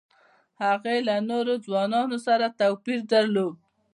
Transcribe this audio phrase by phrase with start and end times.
[0.63, 3.55] هغې له نورو ځوانانو سره توپیر درلود